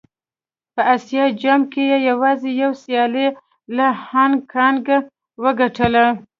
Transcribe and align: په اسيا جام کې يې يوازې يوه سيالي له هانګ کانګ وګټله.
په 0.73 0.81
اسيا 0.95 1.25
جام 1.41 1.61
کې 1.71 1.81
يې 1.91 1.97
يوازې 2.09 2.49
يوه 2.61 2.75
سيالي 2.83 3.27
له 3.77 3.87
هانګ 4.09 4.35
کانګ 4.53 4.85
وګټله. 5.43 6.05